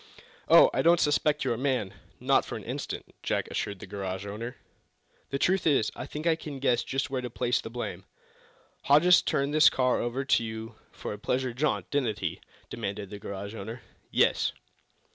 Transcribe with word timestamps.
"Oh, 0.47 0.71
I 0.73 0.81
don't 0.81 0.99
suspect 0.99 1.43
your 1.45 1.55
man 1.57 1.93
not 2.19 2.43
for 2.43 2.55
an 2.55 2.63
instant," 2.63 3.13
Jack 3.21 3.47
assured 3.51 3.77
the 3.77 3.85
garage 3.85 4.25
owner. 4.25 4.57
"The 5.29 5.37
truth 5.37 5.67
is, 5.67 5.91
I 5.95 6.07
think 6.07 6.25
I 6.25 6.35
can 6.35 6.57
guess 6.57 6.81
just 6.83 7.11
where 7.11 7.21
to 7.21 7.29
place 7.29 7.61
the 7.61 7.69
blame." 7.69 8.05
"Hodges 8.85 9.21
turned 9.21 9.53
this 9.53 9.69
car 9.69 9.99
over 9.99 10.25
to 10.25 10.43
you 10.43 10.73
for 10.91 11.13
a 11.13 11.19
pleasure 11.19 11.53
jaunt, 11.53 11.91
didn't 11.91 12.17
he?" 12.17 12.41
demanded 12.67 13.11
the 13.11 13.19
garage 13.19 13.53
owner. 13.53 13.83
"Yes." 14.09 14.53